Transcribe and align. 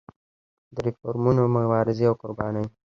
د 0.73 0.75
ریفورمونو 0.85 1.41
مبارزې 1.55 2.05
او 2.09 2.15
قربانۍ. 2.21 2.65